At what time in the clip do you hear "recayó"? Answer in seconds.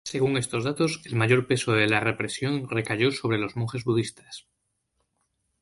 2.67-3.11